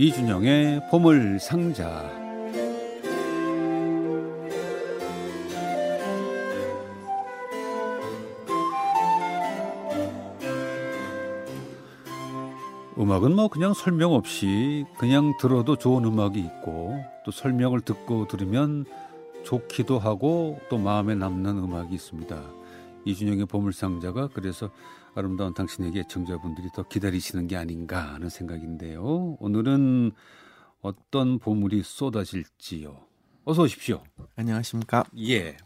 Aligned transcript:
이준영의 0.00 0.90
보물 0.92 1.40
상자. 1.40 2.08
음악은 12.96 13.34
뭐 13.34 13.48
그냥 13.48 13.74
설명 13.74 14.12
없이 14.12 14.84
그냥 14.98 15.36
들어도 15.40 15.74
좋은 15.74 16.04
음악이 16.04 16.38
있고 16.38 16.94
또 17.24 17.32
설명을 17.32 17.80
듣고 17.80 18.28
들으면 18.28 18.84
좋기도 19.44 19.98
하고 19.98 20.60
또 20.68 20.78
마음에 20.78 21.16
남는 21.16 21.58
음악이 21.58 21.92
있습니다. 21.92 22.57
이준영의 23.08 23.46
보물상자가 23.46 24.28
그래서 24.34 24.70
아름다운 25.14 25.54
당신에게 25.54 26.04
청자분들이 26.08 26.68
더 26.74 26.82
기다리시는 26.82 27.46
게 27.46 27.56
아닌가 27.56 28.14
하는 28.14 28.28
생각인데요. 28.28 29.36
오늘은 29.40 30.12
어떤 30.82 31.38
보물이 31.38 31.82
쏟아질지요. 31.82 33.00
어서 33.44 33.62
오십시오. 33.62 34.02
안녕하십니까? 34.36 35.04
예. 35.20 35.56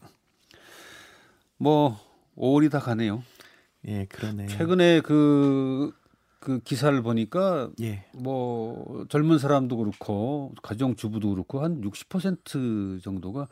뭐 1.56 1.98
5월이 2.36 2.70
다 2.70 2.78
가네요. 2.78 3.24
예, 3.88 4.04
그러네요. 4.04 4.46
최근에 4.48 5.00
그, 5.00 5.92
그 6.38 6.60
기사를 6.60 7.02
보니까 7.02 7.70
예. 7.80 8.04
뭐 8.14 9.04
젊은 9.08 9.38
사람도 9.38 9.78
그렇고 9.78 10.54
가정 10.62 10.94
주부도 10.94 11.30
그렇고 11.30 11.60
한 11.60 11.80
60% 11.80 13.02
정도가 13.02 13.48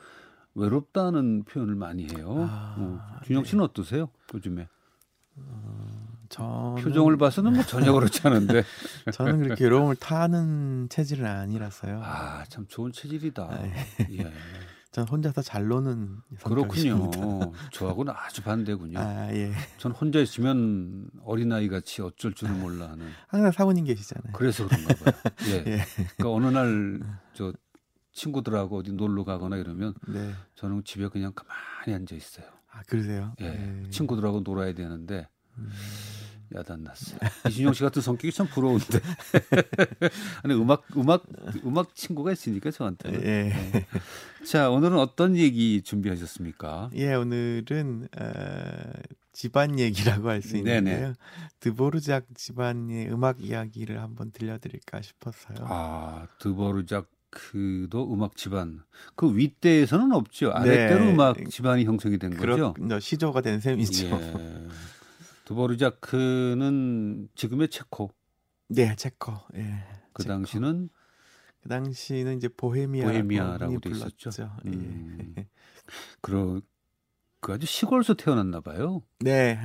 외롭다는 0.54 1.44
표현을 1.44 1.74
많이 1.74 2.04
해요. 2.08 2.46
아, 2.50 2.74
어, 2.78 3.00
준영 3.24 3.44
씨는 3.44 3.64
어떠세요? 3.64 4.10
요즘에 4.34 4.68
저는 6.28 6.76
표정을 6.84 7.16
봐서는 7.16 7.54
뭐 7.54 7.62
전혀 7.64 7.92
그렇지 7.92 8.20
않은데 8.26 8.62
저는 9.12 9.42
그렇게 9.42 9.64
외로움을 9.64 9.96
타는 9.96 10.88
체질은 10.90 11.24
아니라서요. 11.26 12.00
아 12.04 12.44
참 12.48 12.66
좋은 12.68 12.92
체질이다. 12.92 13.42
아, 13.42 13.64
예. 14.10 14.32
전 14.92 15.06
혼자서 15.06 15.42
잘 15.42 15.68
노는 15.68 16.16
그렇군요. 16.44 17.10
저하고는 17.72 18.12
아주 18.16 18.42
반대군요. 18.42 18.98
아, 18.98 19.28
예. 19.32 19.52
전 19.78 19.92
혼자 19.92 20.18
있으면 20.18 21.08
어린아이 21.24 21.68
같이 21.68 22.02
어쩔 22.02 22.32
줄을 22.34 22.54
몰라 22.56 22.88
하는. 22.90 23.06
항상 23.28 23.52
사모님 23.52 23.84
계시잖아요. 23.84 24.32
그래서 24.32 24.66
그런가 24.66 24.94
봐요. 24.94 25.14
예. 25.48 25.54
예. 25.66 25.80
그러니까 26.16 26.30
어느 26.32 26.46
날 26.46 27.00
저 27.34 27.52
친구들하고 28.12 28.78
어디 28.78 28.92
놀러 28.92 29.24
가거나 29.24 29.56
이러면 29.56 29.94
네. 30.08 30.32
저는 30.56 30.82
집에 30.84 31.08
그냥 31.08 31.32
가만히 31.34 31.94
앉아 31.94 32.14
있어요. 32.14 32.46
아, 32.72 32.82
그러세요? 32.86 33.34
예. 33.40 33.82
친구들하고 33.90 34.40
놀아야 34.40 34.72
되는데 34.74 35.28
음, 35.58 35.70
야단 36.54 36.82
났어요. 36.84 37.18
이준영 37.48 37.72
씨 37.74 37.82
같은 37.82 38.00
성격이 38.02 38.32
참 38.32 38.46
부러운데. 38.46 38.98
아니 40.42 40.54
음악 40.54 40.84
음악 40.96 41.24
음악 41.64 41.94
친구가 41.94 42.32
있으니까 42.32 42.70
저한테. 42.70 43.12
예. 43.12 43.86
자 44.44 44.70
오늘은 44.70 44.98
어떤 44.98 45.36
얘기 45.36 45.82
준비하셨습니까? 45.82 46.90
예, 46.94 47.14
오늘은 47.14 48.08
어, 48.18 48.92
집안 49.32 49.78
얘기라고 49.78 50.28
할 50.28 50.42
수. 50.42 50.56
있는데요. 50.56 51.14
드보르작 51.60 52.26
집안의 52.34 53.12
음악 53.12 53.40
이야기를 53.40 54.00
한번 54.00 54.30
들려드릴까 54.32 55.02
싶어서요. 55.02 55.58
아 55.62 56.26
드보르자 56.38 57.04
크도 57.30 58.12
음악 58.12 58.36
집안 58.36 58.82
그 59.14 59.36
윗대에서는 59.36 60.12
없죠. 60.12 60.50
아랫대로 60.52 61.04
네. 61.04 61.12
음악 61.12 61.36
집안이 61.50 61.84
형성이 61.84 62.18
된 62.18 62.30
거죠. 62.36 62.74
그렇, 62.74 63.00
시조가 63.00 63.40
된 63.40 63.60
셈이죠. 63.60 64.06
예. 64.08 64.68
드보르자크는 65.44 67.28
지금의 67.34 67.68
체코. 67.68 68.10
네, 68.68 68.94
체코. 68.96 69.32
예. 69.54 69.84
그 70.12 70.22
체코. 70.22 70.34
당시는 70.34 70.88
그 71.62 71.68
당시는 71.68 72.36
이제 72.36 72.48
보헤미아 72.48 73.04
라고 73.04 73.12
보헤미아라고 73.12 73.80
돼 73.80 73.90
불렀죠. 73.90 74.28
있었죠. 74.30 74.50
예. 74.66 74.70
음. 74.70 75.34
그러 76.20 76.60
그 77.40 77.52
아주 77.52 77.66
시골에서 77.66 78.14
태어났나 78.14 78.60
봐요. 78.60 79.02
네, 79.20 79.58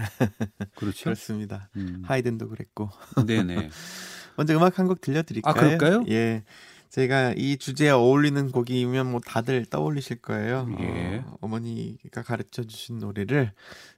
그렇죠. 0.75 1.05
그렇습니다. 1.05 1.69
음. 1.75 2.01
하이든도 2.05 2.47
그랬고. 2.49 2.89
네네. 3.27 3.69
먼저 4.37 4.55
음악 4.55 4.79
한 4.79 4.87
곡 4.87 5.01
들려드릴까요? 5.01 5.51
아, 5.51 5.53
그럴까요? 5.53 6.03
예. 6.09 6.43
제가 6.89 7.33
이 7.35 7.57
주제에 7.57 7.89
어울리는 7.89 8.51
곡이면 8.51 9.11
뭐 9.11 9.19
다들 9.19 9.65
떠올리실 9.65 10.21
거예요. 10.21 10.67
예. 10.79 11.23
어, 11.25 11.37
어머니가 11.41 12.21
가르쳐 12.23 12.63
주신 12.63 12.99
노래를 12.99 13.51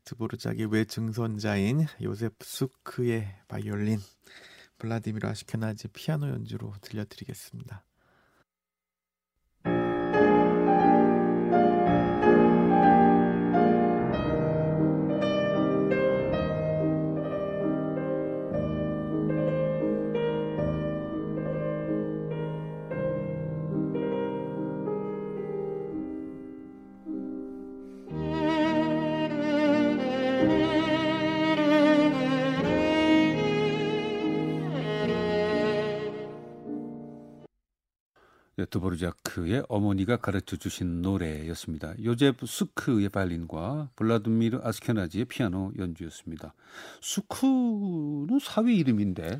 드보르작의 0.05 0.71
외증손자인 0.71 1.85
요세프 2.01 2.37
수크의 2.41 3.27
바이올린, 3.47 3.99
블라디미르 4.79 5.27
아시케나지 5.27 5.87
피아노 5.89 6.29
연주로 6.29 6.73
들려드리겠습니다. 6.81 7.86
네, 38.67 38.69
드보르자크의 38.69 39.63
어머니가 39.69 40.17
가르쳐 40.17 40.57
주신 40.57 41.01
노래였습니다. 41.01 41.93
요제프 42.03 42.45
수크의 42.45 43.09
발린과 43.09 43.89
블라드미르 43.95 44.59
아스케나지의 44.61 45.25
피아노 45.25 45.71
연주였습니다. 45.77 46.53
수크는 47.01 48.39
사위 48.41 48.77
이름인데 48.77 49.39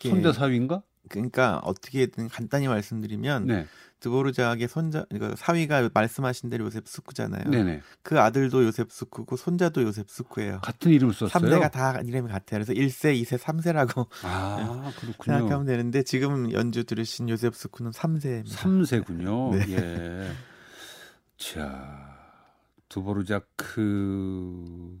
손자 0.00 0.32
사위인가? 0.32 0.82
그러니까 1.08 1.58
어떻게든 1.64 2.28
간단히 2.28 2.68
말씀드리면 2.68 3.46
네, 3.46 3.66
드보르작의 4.00 4.68
손자, 4.68 5.04
그러니까 5.10 5.36
사위가 5.36 5.90
말씀하신 5.92 6.48
대로 6.50 6.64
요세프 6.66 6.88
수크잖아요. 6.88 7.50
네네. 7.50 7.82
그 8.02 8.20
아들도 8.20 8.64
요세프 8.64 8.88
수크고 8.92 9.36
손자도 9.36 9.82
요세프 9.82 10.08
수크예요. 10.10 10.60
같은 10.62 10.92
이름을 10.92 11.14
썼어요. 11.14 11.42
3대가 11.42 11.70
다 11.70 12.00
이름이 12.00 12.28
같아요. 12.28 12.64
그래서 12.64 12.72
1세, 12.72 13.20
2세, 13.22 13.38
3세라고 13.38 14.06
아 14.24 14.92
그렇군요. 14.98 15.38
생각하면 15.38 15.66
되는데 15.66 16.02
지금 16.02 16.52
연주 16.52 16.84
들으신 16.84 17.28
요세프 17.28 17.56
수크는 17.56 17.90
3세입니다. 17.90 18.48
3세군요. 18.48 19.56
네. 19.56 19.76
예. 19.76 20.30
자, 21.36 22.16
드보르자크 22.88 24.98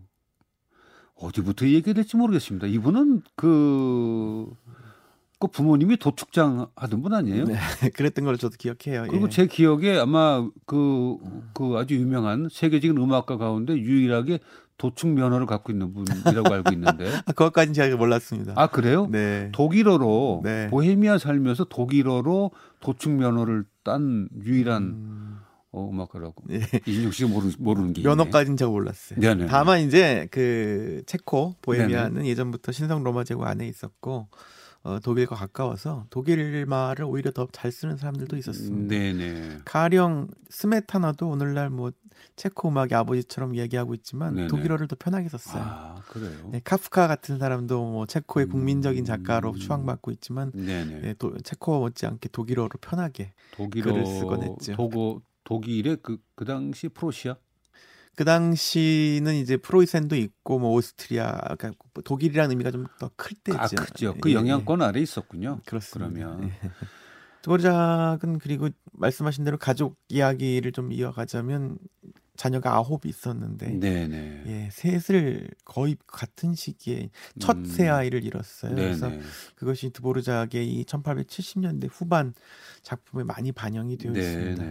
어디부터 1.14 1.66
얘기해야 1.66 1.94
될지 1.94 2.16
모르겠습니다. 2.16 2.66
이분은 2.66 3.22
그, 3.36 4.50
그 5.42 5.48
부모님이 5.48 5.96
도축장 5.96 6.68
하던 6.76 7.02
분 7.02 7.14
아니에요? 7.14 7.46
네, 7.46 7.56
그랬던 7.96 8.24
걸 8.24 8.38
저도 8.38 8.54
기억해요. 8.56 9.06
그리고 9.10 9.26
예. 9.26 9.28
제 9.28 9.46
기억에 9.48 9.98
아마 9.98 10.48
그, 10.66 11.16
그 11.52 11.74
아주 11.76 11.96
유명한 11.96 12.46
세계적인 12.48 12.96
음악가 12.96 13.38
가운데 13.38 13.72
유일하게 13.76 14.38
도축 14.78 15.08
면허를 15.10 15.46
갖고 15.46 15.72
있는 15.72 15.92
분이라고 15.94 16.54
알고 16.54 16.72
있는데. 16.74 17.06
아, 17.26 17.32
그것까지는 17.32 17.74
제가 17.74 17.96
몰랐습니다. 17.96 18.52
아, 18.54 18.68
그래요? 18.68 19.08
네. 19.10 19.48
독일어로 19.50 20.42
네. 20.44 20.68
보헤미아 20.70 21.18
살면서 21.18 21.64
독일어로 21.64 22.52
도축 22.78 23.10
면허를 23.10 23.64
딴 23.82 24.28
유일한 24.44 24.82
음, 24.82 25.38
어, 25.72 25.90
음악가라고. 25.90 26.34
예. 26.52 26.60
이진용 26.86 27.10
씨가 27.10 27.30
모르는, 27.30 27.54
모르는 27.58 27.92
게. 27.94 28.02
면허까지는 28.02 28.56
제가 28.56 28.70
몰랐어요. 28.70 29.18
네네. 29.18 29.46
다만 29.46 29.80
이제 29.80 30.28
그 30.30 31.02
체코 31.06 31.56
보헤미아는 31.62 32.26
예전부터 32.26 32.70
신성 32.70 33.02
로마 33.02 33.24
제국 33.24 33.44
안에 33.44 33.66
있었고 33.66 34.28
어, 34.84 34.98
독일과 34.98 35.36
가까워서 35.36 36.06
독일 36.10 36.66
말을 36.66 37.04
오히려 37.04 37.30
더 37.30 37.46
잘 37.52 37.70
쓰는 37.70 37.96
사람들도 37.96 38.36
있었습니다. 38.38 38.88
네네. 38.88 39.58
가령 39.64 40.28
스메타나도 40.48 41.28
오늘날 41.28 41.70
뭐 41.70 41.92
체코 42.34 42.68
음악의 42.68 42.94
아버지처럼 42.94 43.56
얘기하고 43.56 43.94
있지만 43.94 44.34
네네. 44.34 44.48
독일어를 44.48 44.88
더 44.88 44.96
편하게 44.98 45.28
썼어요. 45.28 45.62
아, 45.64 45.94
그래요? 46.08 46.48
네, 46.50 46.60
카프카 46.64 47.06
같은 47.06 47.38
사람도 47.38 47.84
뭐 47.84 48.06
체코의 48.06 48.46
국민적인 48.46 49.04
작가로 49.04 49.50
음. 49.50 49.54
추앙받고 49.56 50.10
있지만 50.12 50.50
네네. 50.52 51.00
네, 51.00 51.14
도, 51.14 51.36
체코 51.44 51.78
못지않게 51.80 52.30
독일어로 52.30 52.70
편하게 52.80 53.32
독일어, 53.52 53.92
글을 53.92 54.06
쓰곤 54.06 54.42
했죠. 54.42 54.72
독어, 54.74 55.20
독일의 55.44 55.98
그, 56.02 56.18
그 56.34 56.44
당시 56.44 56.88
프로시아? 56.88 57.36
그 58.16 58.24
당시는 58.24 59.34
이제 59.36 59.56
프로이센도 59.56 60.16
있고 60.16 60.58
뭐 60.58 60.72
오스트리아 60.72 61.32
그러니까 61.56 61.72
독일이라는 62.04 62.50
의미가 62.50 62.70
좀 62.70 62.86
더 62.98 63.10
클 63.16 63.36
때죠. 63.42 63.58
아, 63.58 63.66
그죠. 63.66 64.14
그 64.20 64.30
예, 64.30 64.34
영향권 64.34 64.82
아래 64.82 65.00
있었군요. 65.00 65.58
예. 65.60 65.62
그렇습니다. 65.64 66.10
그러면. 66.12 66.50
예. 66.50 66.70
도르작은 67.42 68.38
그리고 68.38 68.68
말씀하신 68.92 69.44
대로 69.44 69.58
가족 69.58 69.96
이야기를 70.08 70.72
좀 70.72 70.92
이어가자면 70.92 71.78
자녀가 72.36 72.74
아홉이 72.76 73.08
있었는데 73.08 73.78
네네. 73.78 74.42
예, 74.46 74.68
셋을 74.72 75.48
거의 75.64 75.96
같은 76.06 76.54
시기에 76.54 77.10
첫세 77.40 77.88
음. 77.88 77.94
아이를 77.94 78.24
잃었어요. 78.24 78.74
그래서 78.74 79.08
네네. 79.08 79.22
그것이 79.56 79.90
드보르작의 79.90 80.66
이 80.68 80.84
1870년대 80.84 81.88
후반 81.92 82.32
작품에 82.82 83.24
많이 83.24 83.52
반영이 83.52 83.96
되어 83.98 84.12
있습니다. 84.12 84.62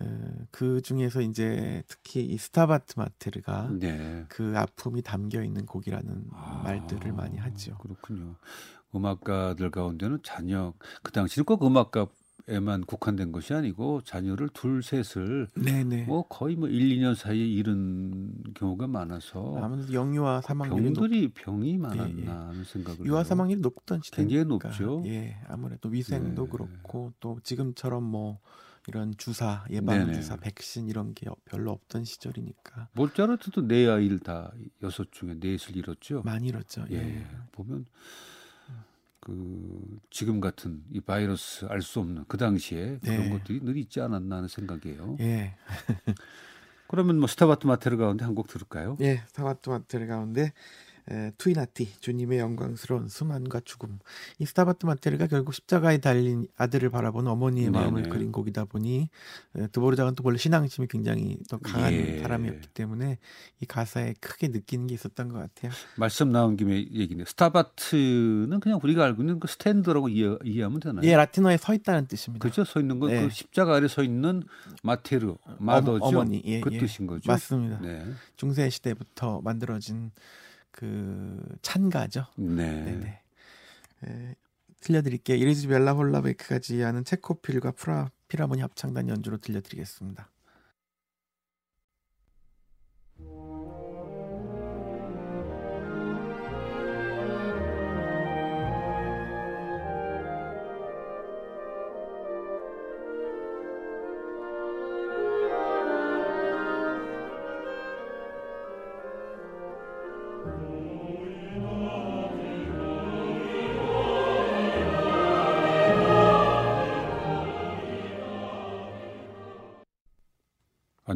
어, 0.00 0.46
그 0.50 0.80
중에서 0.82 1.20
이제 1.20 1.82
특히 1.88 2.24
이 2.24 2.36
스타바트 2.36 2.94
마테르가 2.98 3.70
네. 3.78 4.24
그 4.28 4.54
아픔이 4.56 5.02
담겨 5.02 5.42
있는 5.42 5.66
곡이라는 5.66 6.26
아, 6.32 6.60
말들을 6.64 7.12
많이 7.12 7.36
하죠. 7.38 7.76
그렇군요. 7.78 8.36
음악가들 8.94 9.70
가운데는 9.70 10.20
자녀 10.22 10.72
그 11.02 11.12
당시는 11.12 11.44
꼭 11.44 11.64
음악가에만 11.64 12.84
국한된 12.86 13.32
것이 13.32 13.52
아니고 13.52 14.00
자녀를 14.02 14.48
둘 14.54 14.82
셋을 14.82 15.48
네네. 15.54 16.04
뭐 16.04 16.26
거의 16.26 16.56
뭐 16.56 16.68
1, 16.68 16.96
2년 16.96 17.14
사이에 17.14 17.46
잃은 17.46 18.54
경우가 18.54 18.86
많아서 18.86 19.58
아무래도 19.60 19.92
영유아 19.92 20.40
사망률이 20.40 20.90
높, 20.90 21.00
병들이 21.00 21.28
병이 21.34 21.76
많았나 21.76 22.08
예, 22.08 22.22
예. 22.22 22.26
하는 22.26 22.64
생각을 22.64 23.04
유아. 23.04 23.24
사망률이 23.24 23.60
높던 23.60 24.00
시대니까 24.02 24.28
굉장히 24.28 24.44
높죠. 24.48 25.02
예, 25.06 25.36
아무래도 25.48 25.90
위생도 25.90 26.44
네. 26.44 26.50
그렇고 26.50 27.12
또 27.20 27.38
지금처럼 27.42 28.04
뭐 28.04 28.38
이런 28.88 29.14
주사 29.18 29.64
예방 29.70 29.98
네네. 29.98 30.14
주사 30.14 30.36
백신 30.36 30.88
이런 30.88 31.14
게 31.14 31.26
별로 31.44 31.70
없던 31.72 32.04
시절이니까 32.04 32.88
모차르트도 32.94 33.68
네 33.68 33.86
아이를 33.86 34.18
다 34.18 34.50
여섯 34.82 35.12
중에 35.12 35.34
넷을 35.38 35.76
잃었죠. 35.76 36.22
많이 36.24 36.48
잃었죠. 36.48 36.86
예, 36.90 36.96
예. 36.96 37.26
보면 37.52 37.84
그 39.20 39.98
지금 40.10 40.40
같은 40.40 40.82
이 40.90 41.00
바이러스 41.00 41.66
알 41.66 41.82
수 41.82 42.00
없는 42.00 42.24
그 42.28 42.36
당시에 42.38 42.98
그런 43.02 43.16
네. 43.24 43.30
것들이 43.30 43.60
늘 43.60 43.76
있지 43.76 44.00
않았나 44.00 44.36
하는 44.36 44.48
생각이에요. 44.48 45.16
예. 45.20 45.54
그러면 46.88 47.18
뭐 47.18 47.26
Stabat 47.28 47.66
Mater 47.66 47.98
가운데 47.98 48.24
한 48.24 48.34
곡 48.34 48.46
들을까요? 48.48 48.96
예, 49.00 49.18
Stabat 49.26 49.68
Mater 49.68 50.06
가운데 50.06 50.52
에, 51.10 51.32
Tui 51.38 51.59
Nati 51.59 51.88
주님의 52.00 52.38
영광스러운 52.38 53.08
수난과 53.08 53.60
죽음 53.64 53.98
이 54.38 54.44
Stabat 54.44 54.86
Mater가 54.86 55.26
결국 55.26 55.54
십자가에 55.54 55.98
달린 55.98 56.46
아들을 56.56 56.90
바라보는 56.90 57.30
어머니의 57.30 57.70
네네. 57.70 57.78
마음을 57.78 58.08
그린 58.10 58.30
곡이다 58.32 58.66
보니 58.66 59.08
에, 59.56 59.66
드보르작은 59.68 60.14
또 60.14 60.22
원래 60.24 60.36
신앙심이 60.36 60.86
굉장히 60.88 61.38
또 61.48 61.58
강한 61.58 61.92
예. 61.92 62.20
사람이었기 62.20 62.68
때문에 62.68 63.18
이 63.60 63.66
가사에 63.66 64.14
크게 64.20 64.48
느끼는 64.48 64.88
게 64.88 64.94
있었던 64.94 65.28
것 65.28 65.38
같아요. 65.38 65.72
말씀 65.96 66.30
나온 66.30 66.56
김에 66.56 66.76
얘기네. 66.76 67.24
Stabat는 67.26 68.60
그냥 68.60 68.78
우리가 68.82 69.04
알고 69.04 69.22
있는 69.22 69.40
그 69.40 69.48
stand라고 69.48 70.08
이해, 70.08 70.36
이해 70.44 70.62
하면 70.62 70.80
되나요? 70.80 71.06
예, 71.06 71.16
라틴어에 71.16 71.56
서 71.56 71.74
있다는 71.74 72.06
뜻입니다. 72.06 72.42
그렇죠. 72.42 72.64
서 72.64 72.80
있는 72.80 73.00
건 73.00 73.10
네. 73.10 73.22
그 73.22 73.30
십자가 73.30 73.76
아래 73.76 73.88
서 73.88 74.02
있는 74.02 74.42
Mater, 74.82 75.36
mother죠. 75.58 76.04
어머니 76.04 76.42
예, 76.44 76.60
그 76.60 76.70
예. 76.72 76.78
뜻인 76.78 77.06
거죠. 77.06 77.30
맞습니다. 77.30 77.80
네. 77.80 78.04
중세 78.36 78.68
시대부터 78.68 79.40
만들어진 79.42 80.10
그 80.78 81.42
찬가죠. 81.60 82.26
네. 82.36 82.84
네네. 82.84 83.20
에, 84.04 84.34
들려드릴게요. 84.80 85.36
이리즈 85.36 85.66
벨라 85.66 85.92
홀라베크가 85.92 86.60
지휘하는 86.60 87.02
체코필과 87.02 87.72
프라 87.72 88.12
피라모니 88.28 88.60
합창단 88.60 89.08
연주로 89.08 89.38
들려드리겠습니다. 89.38 90.30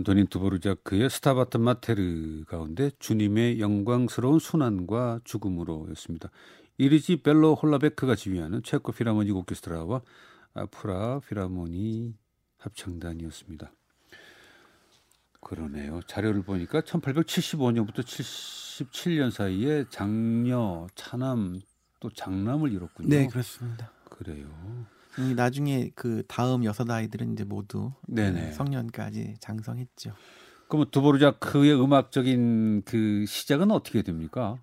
안토닌 0.02 0.26
두보르자크의 0.26 1.08
스타바트 1.08 1.58
마테르 1.58 2.44
가운데 2.46 2.90
주님의 2.99 3.60
영광스러운 3.60 4.40
순환과 4.40 5.20
죽음으로였습니다. 5.22 6.28
이리지 6.76 7.22
벨로 7.22 7.54
홀라베크가 7.54 8.16
지휘하는 8.16 8.64
체코 8.64 8.90
피라모닉 8.90 9.37
오케스트라와 9.37 10.02
아프라 10.54 11.20
피라모니 11.20 12.16
합창단이었습니다. 12.58 13.72
그러네요. 15.40 16.00
자료를 16.06 16.43
보니까 16.43 16.81
1875년부터 16.81 18.00
77년 18.00 19.31
사이에 19.31 19.84
장녀, 19.88 20.88
차남 20.96 21.60
또 22.00 22.10
장남을 22.10 22.72
잃었군요. 22.72 23.08
네, 23.08 23.28
그렇습니다. 23.28 23.93
그래요. 24.10 24.48
이 25.19 25.35
나중에 25.35 25.91
그 25.94 26.23
다음 26.26 26.64
여섯 26.64 26.91
아이들은 26.91 27.32
이제 27.35 27.44
모두 27.44 27.93
네네. 28.06 28.53
성년까지 28.53 29.37
장성했죠. 29.41 30.12
그럼 30.69 30.87
두보르자크의 30.91 31.79
음악적인 31.79 32.82
그 32.85 33.25
시작은 33.26 33.70
어떻게 33.70 34.03
됩니까? 34.03 34.56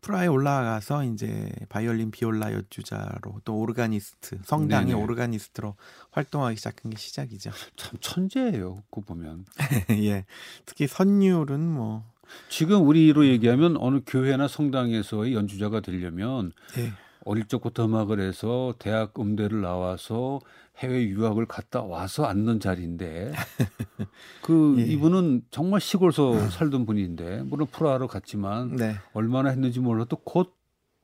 프라하에 0.00 0.26
올라가서 0.26 1.04
이제 1.04 1.52
바이올린 1.68 2.10
비올라 2.10 2.52
연주자로 2.52 3.40
또 3.44 3.56
오르가니스트 3.58 4.38
성당의 4.44 4.86
네네. 4.94 5.00
오르가니스트로 5.00 5.76
활동하기 6.10 6.56
시작한 6.56 6.90
게 6.90 6.98
시작이죠. 6.98 7.52
참 7.76 7.98
천재예요. 8.00 8.82
그 8.90 9.00
보면 9.00 9.44
예. 9.90 10.24
특히 10.66 10.88
선율은 10.88 11.60
뭐 11.60 12.04
지금 12.48 12.86
우리로 12.86 13.26
얘기하면 13.26 13.76
어느 13.78 14.00
교회나 14.04 14.48
성당에서의 14.48 15.34
연주자가 15.34 15.80
되려면 15.80 16.52
예. 16.78 16.92
어릴 17.24 17.46
적부터 17.46 17.84
음악을 17.86 18.20
해서 18.20 18.74
대학 18.78 19.18
음대를 19.18 19.60
나와서 19.60 20.40
해외 20.78 21.06
유학을 21.06 21.46
갔다 21.46 21.82
와서 21.82 22.24
앉는 22.24 22.60
자리인데 22.60 23.32
그 24.42 24.76
예. 24.78 24.82
이분은 24.84 25.42
정말 25.50 25.80
시골서 25.80 26.50
살던 26.50 26.86
분인데 26.86 27.42
물론 27.42 27.66
프라하로 27.70 28.08
갔지만 28.08 28.76
네. 28.76 28.96
얼마나 29.12 29.50
했는지 29.50 29.80
몰라도 29.80 30.16
곧 30.16 30.54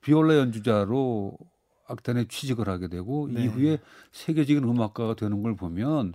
비올라 0.00 0.36
연주자로 0.36 1.36
악단에 1.86 2.26
취직을 2.28 2.68
하게 2.68 2.88
되고 2.88 3.28
네. 3.30 3.44
이후에 3.44 3.78
세계적인 4.12 4.64
음악가가 4.64 5.14
되는 5.14 5.42
걸 5.42 5.56
보면 5.56 6.14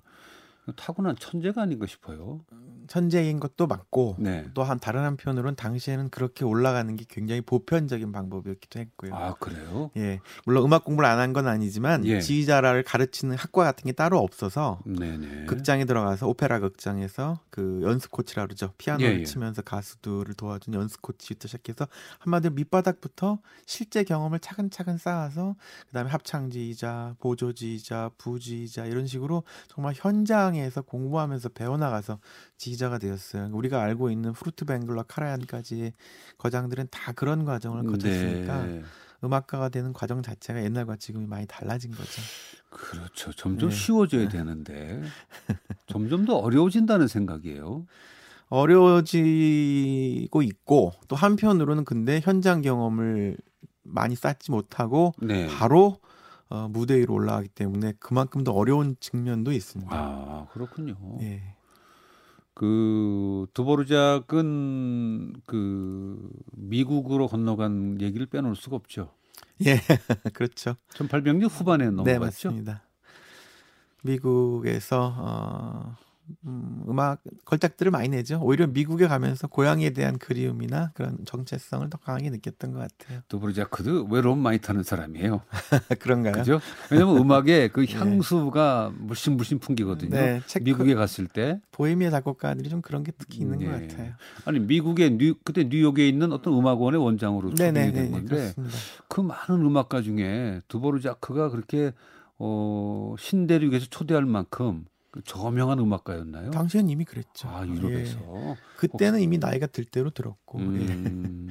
타고난 0.76 1.16
천재가 1.20 1.62
아닌가 1.62 1.86
싶어요. 1.86 2.42
천재인 2.88 3.40
것도 3.40 3.66
맞고 3.68 4.18
네. 4.20 4.46
또한 4.54 4.78
다른 4.78 5.04
한편으로는 5.04 5.56
당시에는 5.56 6.10
그렇게 6.10 6.44
올라가는 6.44 6.94
게 6.98 7.06
굉장히 7.08 7.40
보편적인 7.42 8.12
방법이었기도 8.12 8.80
했고요. 8.80 9.16
아 9.16 9.34
그래요? 9.36 9.90
예, 9.96 10.20
물론 10.46 10.66
음악 10.66 10.84
공부를 10.84 11.08
안 11.10 11.20
한 11.20 11.34
건 11.34 11.48
아니지만 11.48 12.06
예. 12.06 12.20
지휘자를 12.20 12.84
가르치는 12.84 13.38
학과 13.38 13.64
같은 13.64 13.86
게 13.86 13.94
따로 13.94 14.20
없어서 14.20 14.80
네네. 14.86 15.46
극장에 15.46 15.86
들어가서 15.86 16.28
오페라 16.28 16.60
극장에서 16.60 17.40
그 17.50 17.80
연습 17.84 18.12
코치라 18.12 18.46
그러죠. 18.46 18.74
피아노를 18.78 19.16
예, 19.16 19.20
예. 19.22 19.24
치면서 19.26 19.62
가수들을 19.62 20.34
도와준 20.36 20.74
연습 20.74 21.02
코치부터 21.02 21.48
시작해서 21.48 21.88
한마디로 22.20 22.54
밑바닥부터 22.56 23.40
실제 23.66 24.04
경험을 24.04 24.40
차근차근 24.40 24.98
쌓아서 24.98 25.56
그다음에 25.88 26.10
합창지휘자, 26.10 27.16
보조지휘자, 27.20 28.12
부지휘자 28.18 28.86
이런 28.86 29.08
식으로 29.08 29.44
정말 29.70 29.94
현장에서 29.96 30.82
공부하면서 30.82 31.50
배워나가서 31.50 32.20
지휘자가 32.58 32.98
되었어요. 32.98 33.50
우리가 33.54 33.82
알고 33.82 34.10
있는 34.10 34.34
푸르트벵글러 34.34 35.04
카라얀까지의 35.04 35.94
거장들은 36.38 36.88
다 36.92 37.12
그런 37.14 37.46
과정을 37.46 37.86
거쳤으니까 37.86 38.66
네. 38.66 38.84
음악가가 39.24 39.70
되는 39.70 39.94
과정 39.94 40.22
자체가 40.22 40.64
옛날과 40.64 40.98
지금이 40.98 41.26
많이 41.26 41.46
달라진 41.48 41.92
거죠. 41.92 42.22
그렇죠. 42.70 43.32
점점 43.32 43.70
네. 43.70 43.76
쉬워져야 43.76 44.30
되는데 44.30 45.02
점점 45.88 46.26
더 46.26 46.36
어려워진다는 46.38 47.08
생각이에요. 47.08 47.86
어려워지고 48.50 50.42
있고 50.44 50.92
또 51.08 51.16
한편으로는 51.16 51.86
근데 51.86 52.20
현장 52.22 52.62
경험을 52.62 53.38
많이 53.84 54.16
쌓지 54.16 54.52
못하고 54.52 55.14
네. 55.22 55.48
바로 55.48 55.98
어, 56.50 56.68
무대 56.70 56.98
위로 56.98 57.16
올라가기 57.16 57.50
때문에 57.50 57.94
그만큼 58.00 58.44
더 58.44 58.52
어려운 58.52 58.96
측면도 59.00 59.52
있습니다. 59.52 59.92
아 59.96 60.48
그렇군요. 60.52 60.96
예. 61.22 61.56
그 62.54 63.48
두보르작은 63.54 65.34
그 65.48 66.30
미국으로 66.52 67.28
건너간 67.28 68.00
얘기를 68.02 68.26
빼놓을 68.28 68.56
수가 68.56 68.76
없죠. 68.76 69.12
예, 69.66 69.80
그렇죠. 70.34 70.76
1800년 70.94 71.50
후반에 71.50 71.86
네, 71.86 71.92
넘어갔죠. 71.92 72.20
맞습니다. 72.50 72.84
미국에서 74.04 75.16
어, 75.18 75.96
음, 76.46 76.84
음악 76.88 77.22
걸작들을 77.46 77.92
많이 77.92 78.10
내죠. 78.10 78.40
오히려 78.42 78.68
미국에 78.68 79.08
가면서 79.08 79.48
고향에 79.48 79.92
대한 79.92 80.18
그리움이나 80.18 80.92
그런 80.94 81.18
정체성을 81.26 81.90
더 81.90 81.98
강하게 81.98 82.30
느꼈던 82.30 82.72
것 82.72 82.80
같아요. 82.80 83.22
도브르자크도 83.28 84.06
외로움 84.10 84.40
많이 84.40 84.60
타는 84.60 84.84
사람이에요. 84.84 85.42
그런가요? 86.00 86.34
그죠? 86.34 86.60
왜냐면 86.92 87.18
음악에 87.18 87.70
그 87.70 87.86
향수가 87.90 88.92
네. 88.94 89.06
물씬물씬 89.06 89.60
풍기거든요. 89.60 90.16
네, 90.16 90.42
체크, 90.48 90.64
미국에 90.64 90.96
갔을 90.96 91.28
때 91.28 91.60
보헤미아 91.72 92.10
작곡가들이 92.10 92.70
좀 92.70 92.82
그런 92.82 93.04
게 93.04 93.12
특히 93.18 93.40
있는 93.40 93.60
네. 93.60 93.66
것 93.66 93.72
같아요. 93.72 94.14
아니 94.46 94.60
미국의 94.60 95.18
뉴 95.18 95.36
그때 95.44 95.66
뉴욕에 95.66 96.08
있는 96.08 96.32
어떤 96.32 96.54
음악원의 96.54 97.02
원장으로 97.02 97.54
초빙이 97.54 97.92
된 97.92 98.12
건데 98.12 98.54
그 99.08 99.22
많은 99.22 99.66
음악가 99.66 100.02
중에 100.02 100.62
드보르자크가 100.68 101.50
그렇게 101.50 101.92
어, 102.38 103.16
신대륙에서 103.18 103.86
초대할 103.90 104.26
만큼 104.26 104.86
그 105.14 105.22
저명한 105.26 105.78
음악가였나요? 105.78 106.50
당시엔 106.50 106.90
이미 106.90 107.06
그랬죠. 107.06 107.48
아, 107.48 107.68
유럽에서. 107.68 108.18
예. 108.18 108.56
그때는 108.78 109.20
이미 109.20 109.38
나이가 109.38 109.68
들 109.68 109.86
대로 109.86 110.10
들었고. 110.10 110.58
음... 110.58 111.48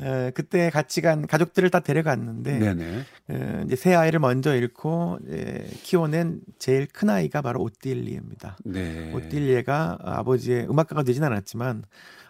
예. 0.00 0.06
에, 0.06 0.30
그때 0.30 0.70
같이 0.70 1.00
간 1.00 1.26
가족들을 1.26 1.68
다 1.70 1.80
데려갔는데 1.80 2.58
네네. 2.60 3.04
에, 3.30 3.62
이제 3.66 3.74
세 3.74 3.94
아이를 3.94 4.20
먼저 4.20 4.54
잃고 4.54 5.18
에, 5.28 5.66
키워낸 5.82 6.42
제일 6.60 6.86
큰 6.86 7.10
아이가 7.10 7.42
바로 7.42 7.60
오틸리에입니다. 7.62 8.56
네. 8.66 9.12
오틸리에가 9.12 9.98
아버지의 10.00 10.70
음악가가 10.70 11.02
되진 11.02 11.24
않았지만 11.24 11.82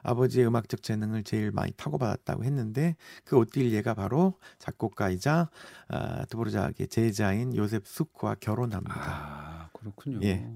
아버지의 0.03 0.47
음악적 0.47 0.83
재능을 0.83 1.23
제일 1.23 1.53
많이 1.53 1.73
타고받았다고 1.77 2.45
했는데 2.45 2.97
그 3.25 3.37
오틸리에가 3.37 3.93
바로 3.95 4.35
작곡가이자 4.59 5.51
아, 5.89 6.25
드보르자크의 6.27 6.89
제자인 6.89 7.55
요셉 7.57 7.87
수크와 7.87 8.37
결혼합니다. 8.41 8.95
아, 8.97 9.52
그렇군요. 9.83 10.21
예. 10.23 10.47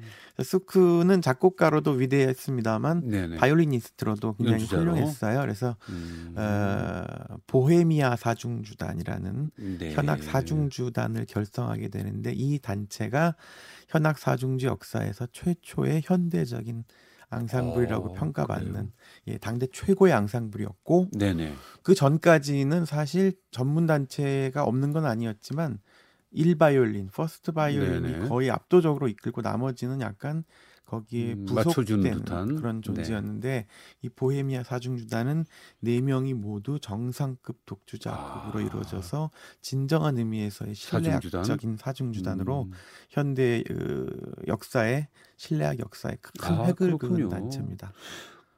수크는 0.42 1.21
작곡가로도 1.21 1.92
위대했습니다만 1.92 3.09
네네. 3.09 3.37
바이올리니스트로도 3.37 4.35
굉장히 4.35 4.62
연주자로? 4.62 4.92
훌륭했어요. 4.92 5.40
그래서 5.40 5.76
음. 5.88 6.35
어, 6.37 7.04
보헤미아 7.47 8.16
사중주단이라는 8.16 9.50
네. 9.78 9.92
현악 9.92 10.23
사중주단을 10.23 11.26
결성하게 11.26 11.88
되는데 11.88 12.33
이 12.35 12.59
단체가 12.61 13.35
현악 13.88 14.18
사중주 14.18 14.66
역사에서 14.66 15.26
최초의 15.33 16.02
현대적인 16.04 16.85
앙상블이라고 17.28 18.11
어, 18.11 18.12
평가받는 18.12 18.92
예, 19.28 19.38
당대 19.38 19.66
최고의 19.73 20.12
앙상블이었고 20.12 21.11
네네. 21.18 21.54
그 21.83 21.95
전까지는 21.95 22.85
사실 22.85 23.33
전문 23.50 23.87
단체가 23.87 24.62
없는 24.62 24.92
건 24.92 25.06
아니었지만 25.06 25.80
1바이올린, 26.37 27.12
first 27.12 27.53
바이올린이 27.52 28.12
네네. 28.12 28.28
거의 28.28 28.50
압도적으로 28.50 29.09
이끌고 29.09 29.40
나머지는 29.40 30.00
약간 30.00 30.45
거기에 30.85 31.33
음, 31.33 31.47
부속된 31.47 32.25
그런 32.25 32.76
네. 32.76 32.81
존재였는데 32.81 33.49
네. 33.49 33.66
이 34.02 34.09
보헤미아 34.09 34.62
사중주단은 34.62 35.45
네 35.81 36.00
명이 36.00 36.35
모두 36.35 36.78
정상급 36.78 37.66
독주자급으로 37.67 38.61
아. 38.61 38.62
이루어져서 38.62 39.31
진정한 39.61 40.16
의미에서의 40.16 40.75
실내악적인 40.75 41.43
사중주단? 41.43 41.76
사중주단으로 41.76 42.62
음. 42.62 42.73
현대 43.11 43.64
그 43.66 44.16
역사의 44.47 45.09
신뢰학 45.37 45.81
역사에 45.81 46.16
큰 46.21 46.55
아, 46.55 46.66
획을 46.66 46.99
그은 46.99 47.28
단체입니다. 47.28 47.93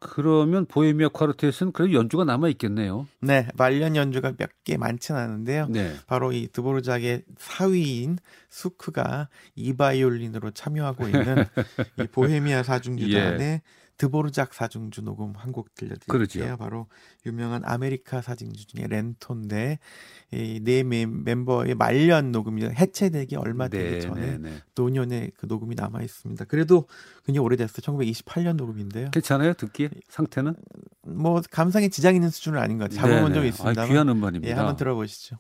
그러면 0.01 0.65
보헤미아 0.67 1.09
quartet은 1.09 1.73
그래도 1.73 1.95
연주가 1.95 2.25
남아 2.25 2.49
있겠네요. 2.51 3.07
네, 3.21 3.49
말년 3.57 3.97
연주가 3.97 4.33
몇 4.37 4.51
개 4.65 4.77
많지는 4.77 5.19
않은데요. 5.21 5.67
네. 5.71 5.95
바로 6.07 6.31
이 6.33 6.47
드보르작의 6.53 7.23
사위인 7.39 8.19
수크가 8.51 9.29
이바이올린으로 9.55 10.51
참여하고 10.51 11.07
있는 11.07 11.45
이 12.01 12.07
보헤미아 12.13 12.63
사중주단의 12.65 13.41
예. 13.47 13.63
드보르작 13.99 14.55
사중주 14.55 15.03
녹음 15.03 15.33
한 15.37 15.53
곡 15.53 15.75
들려드릴게요. 15.75 16.07
그렇죠. 16.13 16.57
바로 16.57 16.87
유명한 17.27 17.63
아메리카 17.65 18.23
사중주 18.23 18.67
중에 18.67 18.87
렌토인데 18.87 19.79
이네 20.33 20.83
멤버의 20.85 21.75
말년 21.75 22.31
녹음이 22.33 22.65
해체되기 22.65 23.37
얼마 23.37 23.69
되기 23.69 23.91
네, 23.97 24.01
전에 24.01 24.21
네, 24.21 24.39
네. 24.39 24.63
노년에 24.75 25.31
그 25.37 25.47
녹음이 25.47 25.75
남아 25.75 26.03
있습니다. 26.03 26.45
그래도 26.45 26.87
굉장히 27.27 27.45
오래됐어요. 27.45 27.79
1928년 27.83 28.57
녹음인데요. 28.57 29.11
괜찮아요? 29.11 29.55
듣기에 29.55 29.91
상태는? 30.09 30.55
뭐 31.03 31.43
감상에 31.51 31.89
지장 31.89 32.15
있는 32.15 32.31
수준은 32.31 32.59
아닌 32.61 32.79
것 32.79 32.91
같아요. 32.91 33.01
잡음은 33.15 33.35
좀 33.35 33.45
있습니다. 33.45 33.83
아, 33.83 33.87
귀한 33.87 34.09
음반입니다. 34.09 34.49
예, 34.51 34.55
한번 34.57 34.77
들어보시죠. 34.77 35.39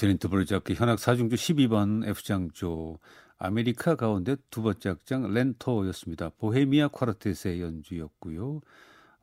안토니 0.00 0.16
드보르자크 0.18 0.72
현악 0.72 0.98
사중주 0.98 1.36
12번 1.36 2.06
F장조 2.06 2.98
아메리카 3.36 3.96
가운데 3.96 4.36
두 4.48 4.62
번째 4.62 4.88
악장 4.88 5.32
렌토였습니다. 5.32 6.30
보헤미아 6.38 6.88
quartet의 6.88 7.60
연주였고요. 7.60 8.62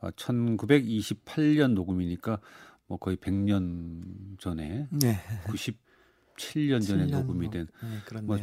1928년 0.02 1.64
아, 1.64 1.68
녹음이니까 1.74 2.40
뭐 2.86 3.00
거의 3.00 3.18
100년 3.18 4.38
전에 4.40 4.88
네. 4.92 5.20
97년 5.48 6.86
전에 6.86 7.08
녹음이 7.08 7.50
된 7.50 7.68
네, 7.82 8.22
뭐 8.22 8.38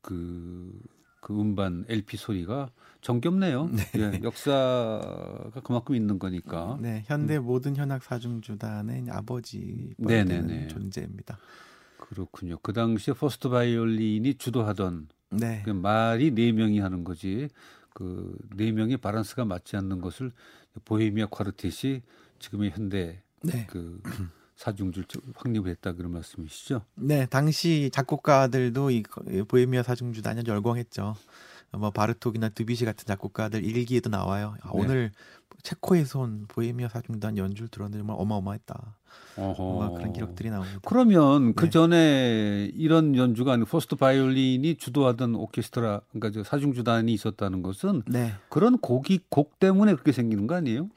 그 0.00 0.72
그 1.28 1.38
음반 1.38 1.84
LP 1.90 2.16
소리가 2.16 2.70
정겹네요. 3.02 3.66
네. 3.66 3.82
예, 3.96 4.20
역사가 4.22 5.60
그만큼 5.62 5.94
있는 5.94 6.18
거니까. 6.18 6.78
네, 6.80 7.04
현대 7.06 7.36
음. 7.36 7.44
모든 7.44 7.76
현악 7.76 8.02
사중주단의 8.02 9.04
아버지 9.10 9.94
되는 10.06 10.68
존재입니다. 10.68 11.38
그렇군요. 11.98 12.56
그 12.62 12.72
당시에 12.72 13.12
first 13.12 13.50
바이올린이 13.50 14.36
주도하던 14.36 15.08
네. 15.32 15.60
그 15.66 15.70
말이 15.70 16.30
네 16.30 16.50
명이 16.52 16.78
하는 16.78 17.04
거지. 17.04 17.48
그 17.92 18.34
네 18.56 18.72
명의 18.72 18.96
balance가 18.96 19.44
맞지 19.44 19.76
않는 19.76 20.00
것을 20.00 20.32
보헤미아 20.86 21.26
quartet이 21.26 22.00
지금의 22.38 22.70
현대 22.70 23.22
네. 23.42 23.66
그 23.68 24.00
사중주를 24.58 25.04
확립을 25.36 25.70
했다 25.70 25.92
그런 25.92 26.10
말씀이시죠? 26.12 26.82
네, 26.96 27.26
당시 27.26 27.90
작곡가들도 27.92 28.90
이 28.90 29.04
보헤미아 29.46 29.84
사중주단을 29.84 30.46
열광했죠. 30.46 31.14
뭐 31.72 31.90
바르톡이나 31.90 32.48
드비시 32.48 32.84
같은 32.84 33.06
작곡가들 33.06 33.64
일기에도 33.64 34.10
나와요. 34.10 34.56
아, 34.62 34.72
네. 34.74 34.80
오늘 34.80 35.12
체코에서 35.62 36.20
온 36.20 36.46
보헤미아 36.48 36.88
사중단 36.88 37.38
연주를 37.38 37.68
들었는데 37.68 37.98
정말 37.98 38.16
어마어마했다. 38.18 38.96
어허. 39.36 39.94
그런 39.94 40.12
기록들이 40.12 40.50
나옵니다. 40.50 40.80
그러면 40.84 41.54
그 41.54 41.66
네. 41.66 41.70
전에 41.70 42.70
이런 42.74 43.14
연주가 43.14 43.52
아니고 43.52 43.68
포스트 43.68 43.94
바이올린이 43.94 44.74
주도하던 44.74 45.36
오케스트라 45.36 46.00
그러니까 46.10 46.30
저 46.32 46.42
사중주단이 46.42 47.12
있었다는 47.12 47.62
것은 47.62 48.02
네. 48.08 48.32
그런 48.48 48.78
곡이 48.78 49.20
곡 49.28 49.60
때문에 49.60 49.92
그렇게 49.92 50.10
생기는 50.10 50.48
거 50.48 50.56
아니에요? 50.56 50.88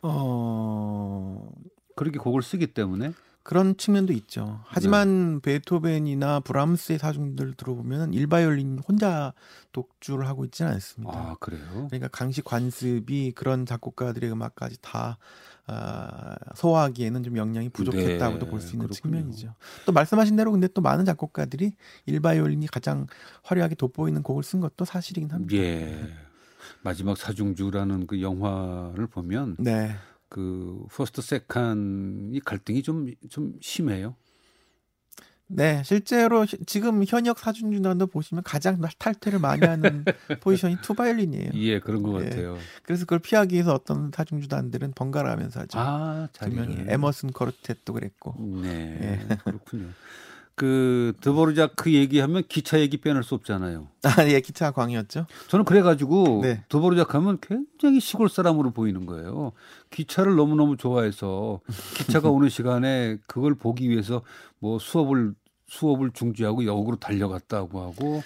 어 0.00 1.50
그렇게 1.94 2.18
곡을 2.18 2.42
쓰기 2.42 2.66
때문에 2.66 3.12
그런 3.44 3.76
측면도 3.76 4.14
있죠. 4.14 4.60
하지만 4.64 5.34
네. 5.34 5.40
베토벤이나 5.42 6.40
브람스의 6.40 6.98
사중들 6.98 7.52
들어보면 7.54 8.14
일바이올린 8.14 8.78
혼자 8.88 9.34
독주를 9.72 10.26
하고 10.26 10.46
있지는 10.46 10.72
않습니다. 10.72 11.12
아 11.14 11.36
그래요? 11.38 11.88
그러니까 11.90 12.08
당시 12.08 12.40
관습이 12.40 13.32
그런 13.32 13.66
작곡가들의 13.66 14.32
음악까지 14.32 14.78
다 14.80 15.18
아, 15.66 16.36
소화하기에는 16.54 17.22
좀 17.22 17.36
역량이 17.36 17.68
부족했다고도 17.68 18.44
네, 18.46 18.50
볼수 18.50 18.72
있는 18.74 18.86
그렇군요. 18.88 19.16
측면이죠. 19.16 19.54
또 19.84 19.92
말씀하신 19.92 20.36
대로 20.36 20.50
근데 20.50 20.66
또 20.68 20.80
많은 20.80 21.04
작곡가들이 21.04 21.74
일바이올린이 22.06 22.66
가장 22.66 23.06
화려하게 23.42 23.74
돋보이는 23.74 24.22
곡을 24.22 24.42
쓴 24.42 24.60
것도 24.60 24.86
사실이긴 24.86 25.30
합니다. 25.30 25.54
예. 25.54 26.08
마지막 26.82 27.16
사중주라는 27.18 28.06
그 28.06 28.22
영화를 28.22 29.06
보면 29.06 29.56
네. 29.58 29.96
그 30.34 30.84
first 30.90 31.22
second가 31.22 32.40
갈등이 32.40 32.82
좀좀 32.82 33.52
심해요. 33.60 34.16
네, 35.46 35.80
실제로 35.84 36.44
지금 36.66 37.04
현역 37.06 37.38
사중주단도 37.38 38.08
보시면 38.08 38.42
가장 38.42 38.80
탈퇴를 38.98 39.38
많이 39.38 39.64
하는 39.64 40.04
포지션이 40.42 40.78
two바이올린이에요. 40.82 41.52
예, 41.54 41.78
그런 41.78 42.02
것 42.02 42.18
네. 42.18 42.30
같아요. 42.30 42.58
그래서 42.82 43.04
그걸 43.04 43.20
피하기 43.20 43.54
위해서 43.54 43.74
어떤 43.74 44.10
사중주단들은 44.12 44.94
번갈아 44.96 45.30
하면서 45.30 45.60
하죠. 45.60 45.78
아, 45.78 46.28
두 46.32 46.50
명이 46.50 46.86
에머슨 46.88 47.30
quartet도 47.30 47.92
그랬고. 47.92 48.34
네, 48.60 48.98
네. 49.28 49.36
그렇군요. 49.44 49.90
그 50.56 51.14
드보르자크 51.20 51.92
얘기하면 51.92 52.44
기차 52.48 52.78
얘기 52.78 52.96
빼놓을 52.98 53.24
수 53.24 53.34
없잖아요. 53.34 53.88
아, 54.04 54.28
예, 54.28 54.40
기차 54.40 54.70
광이었죠. 54.70 55.26
저는 55.48 55.64
그래가지고 55.64 56.40
네. 56.42 56.64
드보르자크 56.68 57.16
하면 57.18 57.38
굉장히 57.40 57.98
시골 58.00 58.28
사람으로 58.28 58.70
보이는 58.70 59.04
거예요. 59.04 59.52
기차를 59.90 60.36
너무너무 60.36 60.76
좋아해서 60.76 61.60
기차가 61.96 62.30
오는 62.30 62.48
시간에 62.48 63.18
그걸 63.26 63.54
보기 63.54 63.90
위해서 63.90 64.22
뭐 64.60 64.78
수업을 64.78 65.34
수업을 65.66 66.10
중지하고 66.12 66.66
역으로 66.66 66.96
달려갔다고 66.96 67.80
하고 67.80 68.22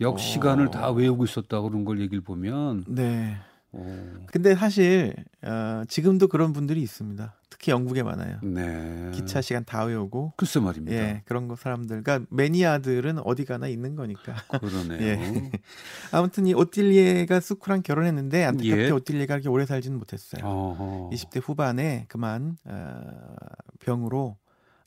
역 0.00 0.20
시간을 0.20 0.68
어. 0.68 0.70
다 0.70 0.90
외우고 0.90 1.24
있었다고 1.24 1.70
그런 1.70 1.84
걸 1.84 2.00
얘기를 2.00 2.20
보면 2.20 2.84
네. 2.86 3.36
어, 3.72 4.26
근데 4.26 4.54
사실 4.54 5.14
어, 5.42 5.82
지금도 5.88 6.28
그런 6.28 6.52
분들이 6.52 6.82
있습니다. 6.82 7.34
특히 7.64 7.72
영국에 7.72 8.02
많아요. 8.02 8.40
네. 8.42 9.10
기차 9.14 9.40
시간 9.40 9.64
다 9.64 9.84
외우고 9.84 10.34
글쎄 10.36 10.60
말입니다. 10.60 10.94
예, 10.94 11.22
그런 11.24 11.48
거 11.48 11.56
사람들. 11.56 12.02
그러니까 12.02 12.26
매니아들은 12.28 13.20
어디 13.20 13.46
가나 13.46 13.68
있는 13.68 13.96
거니까. 13.96 14.34
그러네요. 14.60 15.00
예. 15.00 15.50
아무튼 16.12 16.46
이 16.46 16.52
오틸리에가 16.52 17.40
수쿠랑 17.40 17.80
결혼했는데 17.80 18.44
안타깝게 18.44 18.84
예. 18.84 18.90
오틸리에가 18.90 19.36
그렇게 19.36 19.48
오래 19.48 19.64
살지는 19.64 19.98
못했어요. 19.98 20.44
어허. 20.44 21.10
20대 21.14 21.40
후반에 21.42 22.04
그만 22.08 22.58
어, 22.66 23.00
병으로 23.80 24.36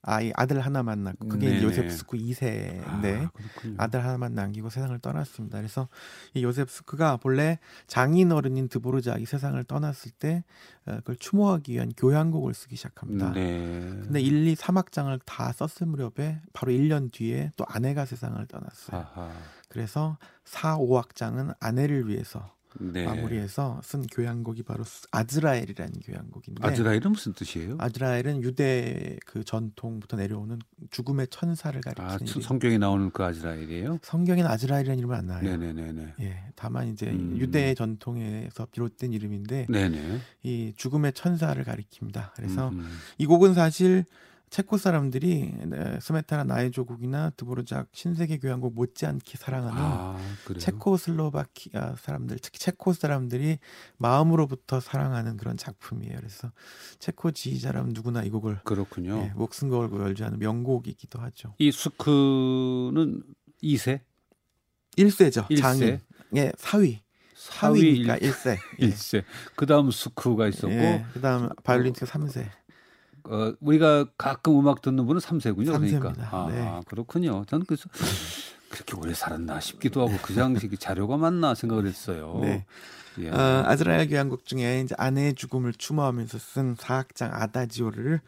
아이 0.07 0.31
아들 0.35 0.61
하나 0.61 0.83
만났고 0.83 1.27
그게 1.27 1.49
네네. 1.49 1.63
요셉 1.63 1.91
스쿠 1.91 2.15
2세인데 2.15 3.25
아. 3.25 3.31
아들 3.77 4.05
하나만 4.05 4.33
남기고 4.33 4.69
세상을 4.69 4.97
떠났습니다. 4.99 5.57
그래서 5.57 5.89
이 6.33 6.43
요셉 6.43 6.69
스크가 6.69 7.17
본래 7.17 7.59
장인 7.87 8.31
어른인 8.31 8.69
드보르작이 8.69 9.25
세상을 9.25 9.61
떠났을 9.65 10.11
때 10.11 10.45
어, 10.85 10.95
그걸 10.97 11.17
추모하기 11.17 11.73
위한 11.73 11.91
교향곡을 11.97 12.53
쓰기 12.53 12.77
시작합니다. 12.77 13.33
네. 13.33 13.59
근데 14.01 14.21
1, 14.21 14.47
2, 14.47 14.55
3악장을 14.55 15.19
다 15.25 15.51
썼을 15.51 15.89
무렵에 15.91 16.39
바로 16.53 16.71
1년 16.71 17.11
뒤에 17.11 17.51
또 17.57 17.65
아내가 17.67 18.05
세상을 18.05 18.43
떠났어요. 18.45 19.01
아하. 19.13 19.31
그래서 19.67 20.17
4, 20.45 20.77
5악장은 20.77 21.53
아내를 21.59 22.07
위해서 22.07 22.49
네. 22.79 23.05
마무리해서 23.05 23.79
쓴 23.83 24.05
교향곡이 24.07 24.63
바로 24.63 24.83
아즈라엘이라는 25.11 25.93
교향곡인데 26.03 26.65
아즈라일은 26.65 27.11
무슨 27.11 27.33
뜻이에요? 27.33 27.75
아즈라엘은 27.79 28.43
유대 28.43 29.17
그 29.25 29.43
전통부터 29.43 30.17
내려오는 30.17 30.59
죽음의 30.91 31.27
천사를 31.29 31.79
아, 31.85 31.93
가리키는 31.93 32.27
이름. 32.31 32.41
성경에 32.41 32.77
나오는 32.77 33.11
그 33.11 33.23
아즈라일이에요? 33.23 33.99
성경에는 34.01 34.49
아즈라엘이라는 34.49 34.99
이름은 34.99 35.15
안 35.15 35.27
나와요. 35.27 35.43
네네네네. 35.43 36.13
예, 36.21 36.43
다만 36.55 36.89
이제 36.89 37.07
음. 37.07 37.35
유대 37.37 37.73
전통에서 37.73 38.67
비롯된 38.71 39.13
이름인데 39.13 39.67
네네. 39.69 40.19
이 40.43 40.73
죽음의 40.75 41.13
천사를 41.13 41.61
가리킵니다. 41.63 42.31
그래서 42.35 42.69
음, 42.69 42.79
음. 42.79 42.97
이 43.17 43.25
곡은 43.25 43.53
사실 43.53 44.05
체코 44.49 44.77
사람들이 44.77 45.53
네, 45.65 45.99
스메타나 46.01 46.43
나의 46.45 46.71
조국이나 46.71 47.31
드보르작 47.31 47.89
신세계 47.91 48.37
교향곡 48.39 48.75
못지않게 48.75 49.37
사랑하는 49.37 49.77
아? 49.77 50.17
체코슬로바키아 50.57 51.95
사람들, 51.99 52.39
특히 52.41 52.57
체코 52.59 52.93
사람들이 52.93 53.59
마음으로부터 53.97 54.79
사랑하는 54.79 55.35
그런 55.35 55.57
작품이에요. 55.57 56.15
그래서 56.17 56.51
체코 56.99 57.31
지휘자라면 57.31 57.91
누구나 57.93 58.23
이 58.23 58.29
곡을 58.29 58.59
그렇군요. 58.63 59.17
예, 59.25 59.33
목숨 59.35 59.69
걸고 59.69 60.01
열주하는 60.01 60.39
명곡이기도 60.39 61.19
하죠. 61.19 61.53
이 61.59 61.69
수크는 61.71 63.23
2세? 63.61 63.99
1세죠. 64.97 65.45
일세? 65.49 65.61
장인. 65.61 65.99
예, 66.35 66.51
사위. 66.57 67.01
사위 67.35 67.79
사위니까 67.81 68.17
일- 68.17 68.31
1세. 68.31 68.57
1세. 68.79 69.23
그다음 69.55 69.91
수크가 69.91 70.47
있었고 70.47 70.71
예, 70.73 71.05
그 71.13 71.19
다음 71.21 71.49
바이올린트 71.63 72.05
3세. 72.05 72.49
어, 73.29 73.53
우리가 73.59 74.05
가끔 74.17 74.59
음악 74.59 74.81
듣는 74.81 75.05
분은 75.05 75.19
3세군요. 75.21 75.55
그러니까. 75.55 75.73
삼세입니다. 75.73 76.29
아, 76.31 76.47
네. 76.49 76.81
그렇군요. 76.87 77.43
저는 77.45 77.65
그래서 77.65 77.89
그렇게 78.69 78.95
오래 78.95 79.13
살았나 79.13 79.59
싶기도 79.59 80.01
하고 80.01 80.17
그 80.21 80.33
당시 80.33 80.67
그 80.67 80.77
자료가 80.77 81.17
맞나 81.17 81.55
생각을 81.55 81.85
했어요. 81.87 82.39
네. 82.41 82.65
예. 83.19 83.29
어, 83.29 83.63
아즈라엘 83.65 84.07
교향곡 84.09 84.45
중에 84.45 84.81
이제 84.81 84.93
아내의 84.97 85.33
죽음을 85.35 85.73
추모하면서 85.73 86.37
쓴 86.37 86.75
사악장 86.75 87.31
아다지오를 87.33 88.21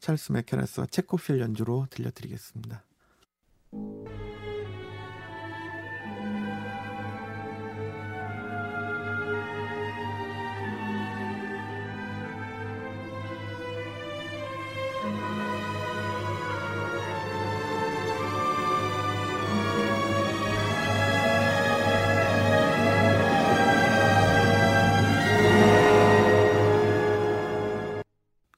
찰스 0.00 0.32
메케라스와 0.32 0.86
체코필 0.86 1.40
연주로 1.40 1.86
들려드리겠습니다. 1.90 2.82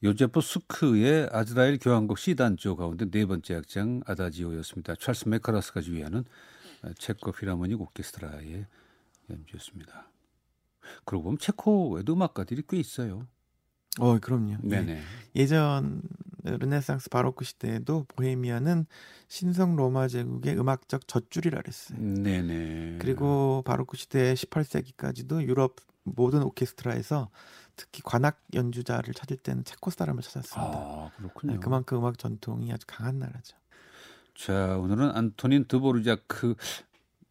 요제프 0.08 0.40
수크의 0.40 1.28
아즈라엘 1.32 1.78
교향곡 1.78 2.18
C단조 2.18 2.76
가운데 2.76 3.04
네 3.10 3.26
번째 3.26 3.56
악장 3.56 4.00
아다지오였습니다. 4.06 4.94
찰스 4.94 5.28
메카라스가 5.28 5.82
지휘하는 5.82 6.24
체코 6.96 7.30
필하모닉 7.30 7.78
오케스트라의 7.78 8.64
연주였습니다. 9.28 10.08
그러고 11.04 11.24
보면 11.24 11.38
체코에도 11.38 12.14
음악가들이 12.14 12.62
꽤 12.66 12.78
있어요. 12.78 13.26
어, 13.98 14.18
그럼요. 14.18 14.52
예. 14.64 14.68
네네. 14.68 15.00
예 15.36 15.46
전 15.46 16.02
르네상스 16.44 17.10
바로크 17.10 17.44
시대에도 17.44 18.06
보헤미아는 18.08 18.86
신성 19.28 19.76
로마 19.76 20.08
제국의 20.08 20.58
음악적 20.58 21.06
젖줄이라 21.06 21.60
그랬어요. 21.60 21.98
네네. 21.98 22.98
그리고 23.00 23.62
바로크 23.66 23.96
시대 23.96 24.32
18세기까지도 24.34 25.42
유럽 25.42 25.76
모든 26.04 26.42
오케스트라에서 26.42 27.28
특히 27.76 28.00
관악 28.02 28.40
연주자를 28.54 29.12
찾을 29.14 29.36
때는 29.36 29.64
체코 29.64 29.90
사람을 29.90 30.22
찾았습니다. 30.22 30.72
아 30.72 31.10
그렇군요. 31.16 31.52
네, 31.54 31.58
그만큼 31.60 31.98
음악 31.98 32.18
전통이 32.18 32.72
아주 32.72 32.86
강한 32.86 33.18
나라죠. 33.18 33.56
자 34.34 34.78
오늘은 34.78 35.10
안토닌 35.10 35.66
드보르자크 35.66 36.54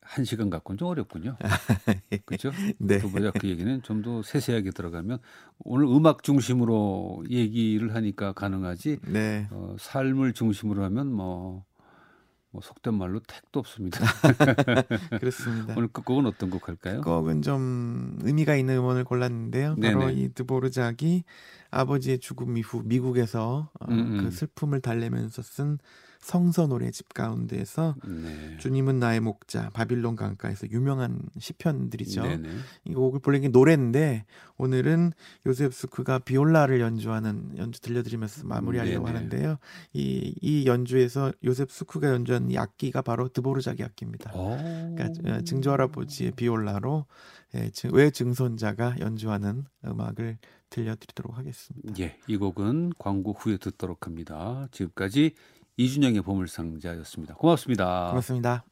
한 0.07 0.23
시간 0.25 0.49
갖고는 0.49 0.77
좀 0.77 0.87
어렵군요. 0.87 1.35
그렇죠? 2.25 2.51
네. 2.79 2.99
드보르자크 2.99 3.47
얘기는 3.47 3.81
좀 3.83 3.97
더 4.01 4.21
세세하게 4.21 4.71
들어가면 4.71 5.17
오늘 5.59 5.85
음악 5.87 6.23
중심으로 6.23 7.25
얘기를 7.29 7.93
하니까 7.95 8.31
가능하지 8.33 8.99
네. 9.07 9.47
어, 9.51 9.75
삶을 9.79 10.33
중심으로 10.33 10.83
하면 10.85 11.11
뭐, 11.11 11.65
뭐 12.51 12.61
속된 12.61 12.93
말로 12.93 13.19
택도 13.19 13.59
없습니다. 13.59 13.99
그렇습니다. 15.19 15.73
오늘 15.75 15.87
끝곡은 15.89 16.25
어떤 16.27 16.49
곡 16.51 16.67
할까요? 16.69 17.01
곡은 17.01 17.41
좀 17.41 18.17
의미가 18.21 18.55
있는 18.55 18.77
음원을 18.77 19.03
골랐는데요. 19.03 19.75
바로 19.81 19.99
네네. 20.05 20.13
이 20.13 20.29
드보르작이 20.33 21.23
아버지의 21.71 22.19
죽음 22.19 22.57
이후 22.57 22.81
미국에서 22.85 23.69
어, 23.79 23.85
음, 23.89 23.99
음. 24.19 24.23
그 24.23 24.31
슬픔을 24.31 24.81
달래면서 24.81 25.41
쓴 25.41 25.77
성서 26.19 26.65
노래 26.65 26.89
집 26.89 27.13
가운데에서 27.13 27.95
네. 28.03 28.57
주님은 28.57 28.99
나의 28.99 29.19
목자 29.19 29.69
바빌론 29.69 30.15
강가에서 30.15 30.67
유명한 30.71 31.21
시편들이죠. 31.37 32.23
네네. 32.23 32.49
이 32.85 32.93
곡을 32.95 33.19
본래 33.19 33.37
이게 33.37 33.49
노래인데 33.49 34.25
오늘은 34.57 35.11
요셉 35.45 35.73
스크가 35.75 36.19
비올라를 36.19 36.81
연주하는 36.81 37.57
연주 37.57 37.79
들려드리면서 37.81 38.47
마무리하려고 38.47 39.05
네네. 39.05 39.15
하는데요. 39.15 39.57
이, 39.93 40.33
이 40.41 40.65
연주에서 40.65 41.31
요셉 41.43 41.71
스크가 41.71 42.09
연주한 42.09 42.49
이 42.49 42.57
악기가 42.57 43.03
바로 43.03 43.29
드보르자기 43.29 43.83
악기입니다. 43.83 44.33
오. 44.33 44.57
그러니까 44.95 45.35
어, 45.35 45.41
증조 45.41 45.71
할아버지의 45.71 46.31
비올라로 46.31 47.05
예, 47.55 47.69
증- 47.69 47.93
외 47.93 48.09
증손자가 48.09 48.95
연주하는 48.99 49.65
음악을 49.85 50.39
들려드리도록 50.69 51.37
하겠습니다. 51.37 51.93
예, 51.99 52.17
이 52.27 52.37
곡은 52.37 52.93
광고 52.97 53.33
후에 53.33 53.57
듣도록 53.57 54.05
합니다. 54.05 54.67
지금까지 54.71 55.33
이준영의 55.77 56.21
보물상자였습니다. 56.21 57.35
고맙습니다. 57.35 58.09
고맙습니다. 58.09 58.65